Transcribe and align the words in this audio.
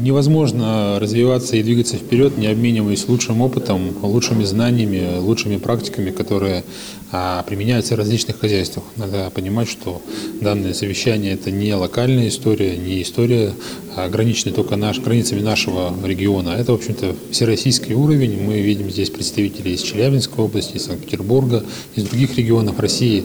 Невозможно 0.00 0.98
развиваться 0.98 1.56
и 1.56 1.62
двигаться 1.62 1.96
вперед, 1.96 2.38
не 2.38 2.46
обмениваясь 2.46 3.06
лучшим 3.06 3.42
опытом, 3.42 3.94
лучшими 4.02 4.44
знаниями, 4.44 5.18
лучшими 5.18 5.58
практиками, 5.58 6.10
которые 6.10 6.64
а, 7.12 7.42
применяются 7.42 7.94
в 7.94 7.98
различных 7.98 8.38
хозяйствах. 8.38 8.84
Надо 8.96 9.30
понимать, 9.30 9.68
что 9.68 10.00
данное 10.40 10.72
совещание– 10.72 11.32
это 11.34 11.50
не 11.50 11.74
локальная 11.74 12.28
история, 12.28 12.78
не 12.78 13.02
история, 13.02 13.52
ограниченная 13.94 14.54
только 14.54 14.76
наш, 14.76 15.00
границами 15.00 15.40
нашего 15.40 15.92
региона. 16.02 16.50
Это, 16.50 16.72
в 16.72 16.76
общем-то, 16.76 17.14
всероссийский 17.30 17.94
уровень. 17.94 18.40
Мы 18.42 18.60
видим 18.60 18.90
здесь 18.90 19.10
представителей 19.10 19.74
из 19.74 19.82
Челябинской 19.82 20.44
области, 20.44 20.76
из 20.76 20.84
Санкт-Петербурга, 20.84 21.62
из 21.94 22.04
других 22.04 22.38
регионов 22.38 22.78
России. 22.78 23.24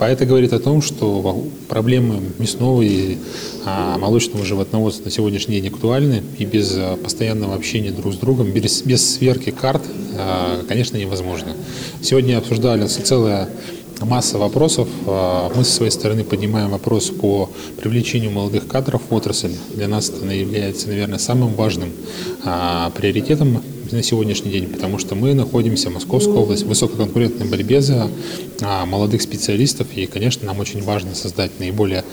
А 0.00 0.08
это 0.08 0.24
говорит 0.24 0.54
о 0.54 0.58
том, 0.58 0.80
что 0.80 1.46
проблемы 1.68 2.22
мясного 2.38 2.80
и 2.80 3.18
а, 3.66 3.98
молочного 3.98 4.46
животноводства 4.46 5.04
на 5.04 5.10
сегодняшний 5.10 5.60
день 5.60 5.70
актуальны, 5.70 6.22
и 6.38 6.46
без 6.46 6.74
а, 6.74 6.96
постоянного 6.96 7.54
общения 7.54 7.90
друг 7.90 8.14
с 8.14 8.16
другом, 8.16 8.50
без, 8.50 8.80
без 8.80 9.16
сверки 9.16 9.50
карт, 9.50 9.82
конечно, 10.68 10.96
невозможно. 10.96 11.52
Сегодня 12.02 12.38
обсуждали 12.38 12.86
целая 12.86 13.48
масса 14.00 14.38
вопросов. 14.38 14.88
Мы 15.06 15.64
со 15.64 15.72
своей 15.72 15.90
стороны 15.92 16.24
поднимаем 16.24 16.70
вопрос 16.70 17.10
по 17.10 17.50
привлечению 17.76 18.30
молодых 18.30 18.66
кадров 18.66 19.02
в 19.08 19.14
отрасль. 19.14 19.52
Для 19.74 19.88
нас 19.88 20.08
это 20.10 20.26
является, 20.26 20.88
наверное, 20.88 21.18
самым 21.18 21.54
важным 21.54 21.90
приоритетом 22.42 23.62
на 23.92 24.02
сегодняшний 24.02 24.50
день, 24.50 24.66
потому 24.66 24.98
что 24.98 25.14
мы 25.14 25.34
находимся, 25.34 25.90
Московская 25.90 26.34
область, 26.34 26.64
в 26.64 26.68
высококонкурентной 26.68 27.46
борьбе 27.46 27.80
за 27.80 28.08
а, 28.62 28.86
молодых 28.86 29.22
специалистов, 29.22 29.88
и, 29.94 30.06
конечно, 30.06 30.46
нам 30.46 30.58
очень 30.60 30.82
важно 30.82 31.14
создать 31.14 31.58
наиболее 31.58 32.04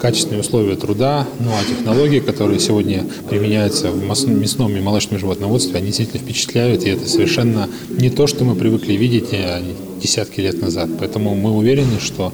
качественные 0.00 0.40
условия 0.40 0.76
труда, 0.76 1.26
ну 1.40 1.50
а 1.50 1.64
технологии, 1.64 2.20
которые 2.20 2.60
сегодня 2.60 3.06
применяются 3.28 3.90
в 3.90 4.02
мясном 4.04 4.76
и 4.76 4.80
молочном 4.80 5.18
животноводстве, 5.18 5.76
они 5.76 5.86
действительно 5.86 6.22
впечатляют, 6.22 6.84
и 6.84 6.90
это 6.90 7.08
совершенно 7.08 7.68
не 7.88 8.10
то, 8.10 8.26
что 8.26 8.44
мы 8.44 8.54
привыкли 8.54 8.94
видеть 8.94 9.28
э, 9.32 9.62
десятки 10.00 10.40
лет 10.40 10.60
назад. 10.60 10.90
Поэтому 10.98 11.34
мы 11.34 11.56
уверены, 11.56 12.00
что 12.00 12.32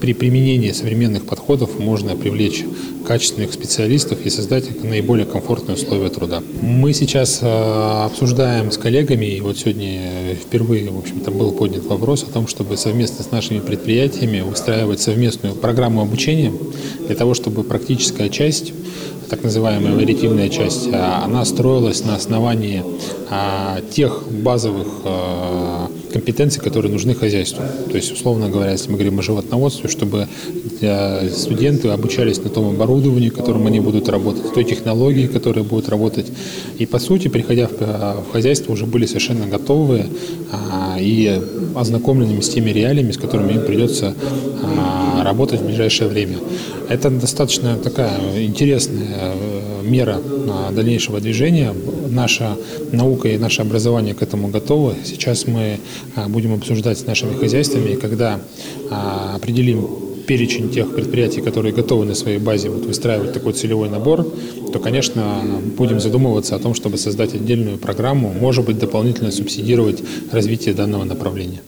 при 0.00 0.12
применении 0.12 0.72
современных 0.72 1.26
подходов 1.26 1.78
можно 1.78 2.16
привлечь 2.16 2.64
качественных 3.06 3.52
специалистов 3.52 4.18
и 4.24 4.30
создать 4.30 4.82
наиболее 4.82 5.26
комфортные 5.26 5.76
условия 5.76 6.08
труда. 6.08 6.42
Мы 6.60 6.92
сейчас 6.92 7.40
э, 7.42 7.46
обсуждаем 7.46 8.72
с 8.72 8.78
коллегами, 8.78 9.26
и 9.26 9.40
вот 9.40 9.58
сегодня 9.58 10.34
впервые, 10.34 10.90
в 10.90 10.98
общем-то, 10.98 11.30
был 11.30 11.52
поднят 11.52 11.84
вопрос 11.84 12.24
о 12.24 12.32
том, 12.32 12.48
чтобы 12.48 12.76
совместно 12.76 13.24
с 13.24 13.30
нашими 13.30 13.60
предприятиями 13.60 14.40
устраивать 14.40 15.00
совместную 15.00 15.54
программу 15.54 16.02
обучения 16.02 16.52
для 17.06 17.14
того, 17.14 17.34
чтобы 17.34 17.62
практическая 17.62 18.28
часть 18.28 18.72
так 19.28 19.42
называемая 19.42 19.92
вариативная 19.92 20.48
часть, 20.48 20.88
а, 20.92 21.24
она 21.24 21.44
строилась 21.44 22.04
на 22.04 22.14
основании 22.14 22.84
тех 23.90 24.22
базовых 24.30 24.86
а, 26.08 26.12
компетенций, 26.12 26.62
которые 26.62 26.92
нужны 26.92 27.14
хозяйству. 27.14 27.62
То 27.90 27.96
есть, 27.96 28.12
условно 28.12 28.48
говоря, 28.48 28.72
если 28.72 28.90
мы 28.90 28.94
говорим 28.94 29.18
о 29.18 29.22
животноводстве, 29.22 29.88
чтобы 29.88 30.28
студенты 31.32 31.88
обучались 31.88 32.38
на 32.38 32.50
том 32.50 32.74
оборудовании, 32.74 33.30
которым 33.30 33.66
они 33.66 33.80
будут 33.80 34.08
работать, 34.08 34.52
той 34.52 34.64
технологии, 34.64 35.26
которая 35.26 35.64
будет 35.64 35.88
работать. 35.88 36.26
И, 36.78 36.86
по 36.86 36.98
сути, 36.98 37.28
приходя 37.28 37.68
в 37.68 38.32
хозяйство, 38.32 38.72
уже 38.72 38.86
были 38.86 39.06
совершенно 39.06 39.46
готовые 39.46 40.06
и 40.98 41.40
ознакомленными 41.74 42.40
с 42.40 42.48
теми 42.48 42.70
реалиями, 42.70 43.12
с 43.12 43.18
которыми 43.18 43.52
им 43.52 43.64
придется 43.64 44.14
работать 45.22 45.60
в 45.60 45.66
ближайшее 45.66 46.08
время. 46.08 46.38
Это 46.88 47.10
достаточно 47.10 47.76
такая 47.76 48.44
интересная 48.44 49.18
э, 49.32 49.82
мера 49.82 50.20
дальнейшего 50.72 51.20
движения. 51.20 51.74
Наша 52.08 52.56
наука 52.92 53.28
и 53.28 53.38
наше 53.38 53.62
образование 53.62 54.14
к 54.14 54.22
этому 54.22 54.48
готовы. 54.48 54.94
Сейчас 55.04 55.46
мы 55.46 55.80
а, 56.14 56.28
будем 56.28 56.54
обсуждать 56.54 56.98
с 56.98 57.06
нашими 57.06 57.34
хозяйствами, 57.34 57.94
когда 57.94 58.40
а, 58.90 59.34
определим 59.36 60.05
перечень 60.26 60.70
тех 60.70 60.94
предприятий, 60.94 61.40
которые 61.40 61.72
готовы 61.74 62.04
на 62.04 62.14
своей 62.14 62.38
базе 62.38 62.68
вот 62.68 62.84
выстраивать 62.84 63.32
такой 63.32 63.52
целевой 63.52 63.88
набор, 63.88 64.26
то, 64.72 64.78
конечно, 64.78 65.42
будем 65.76 66.00
задумываться 66.00 66.56
о 66.56 66.58
том, 66.58 66.74
чтобы 66.74 66.98
создать 66.98 67.34
отдельную 67.34 67.78
программу, 67.78 68.32
может 68.32 68.64
быть, 68.64 68.78
дополнительно 68.78 69.30
субсидировать 69.30 70.02
развитие 70.32 70.74
данного 70.74 71.04
направления. 71.04 71.60